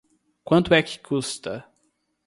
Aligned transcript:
Quanto 0.43 0.73
é 0.73 0.81
que 0.81 0.97
custa? 0.97 1.63